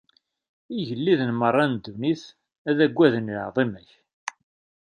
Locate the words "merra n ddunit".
1.41-2.23